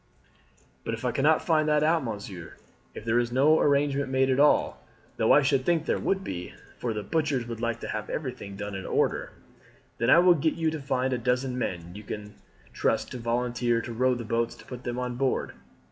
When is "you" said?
10.55-10.71, 11.93-12.01